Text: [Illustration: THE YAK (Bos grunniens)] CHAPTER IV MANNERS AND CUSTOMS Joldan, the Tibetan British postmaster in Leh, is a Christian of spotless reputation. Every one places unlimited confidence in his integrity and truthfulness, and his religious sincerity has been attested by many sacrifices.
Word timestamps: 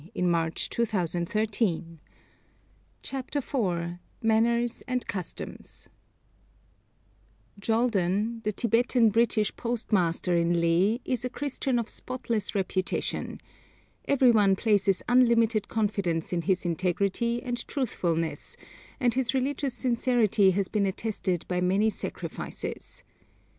[Illustration: 0.15 0.49
THE 0.71 0.81
YAK 0.81 0.91
(Bos 0.91 1.13
grunniens)] 1.13 1.97
CHAPTER 3.03 3.37
IV 3.37 3.99
MANNERS 4.23 4.81
AND 4.87 5.05
CUSTOMS 5.07 5.89
Joldan, 7.59 8.41
the 8.43 8.51
Tibetan 8.51 9.11
British 9.11 9.55
postmaster 9.55 10.35
in 10.35 10.59
Leh, 10.59 10.97
is 11.05 11.23
a 11.23 11.29
Christian 11.29 11.77
of 11.77 11.87
spotless 11.87 12.55
reputation. 12.55 13.39
Every 14.05 14.31
one 14.31 14.55
places 14.55 15.03
unlimited 15.07 15.67
confidence 15.67 16.33
in 16.33 16.41
his 16.41 16.65
integrity 16.65 17.43
and 17.43 17.63
truthfulness, 17.67 18.57
and 18.99 19.13
his 19.13 19.35
religious 19.35 19.75
sincerity 19.75 20.49
has 20.49 20.67
been 20.67 20.87
attested 20.87 21.45
by 21.47 21.61
many 21.61 21.91
sacrifices. 21.91 23.03